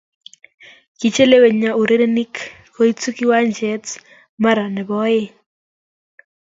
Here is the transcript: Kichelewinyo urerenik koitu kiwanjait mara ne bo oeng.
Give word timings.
Kichelewinyo 0.99 1.71
urerenik 1.81 2.33
koitu 2.73 3.09
kiwanjait 3.17 3.85
mara 4.43 4.63
ne 4.73 4.81
bo 4.87 4.95
oeng. 5.05 5.29